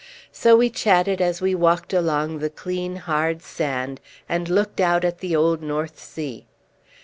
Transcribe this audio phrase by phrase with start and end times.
[0.31, 5.19] So we chatted as we walked along the clean, hard sand, and looked out at
[5.19, 6.47] the old North Sea.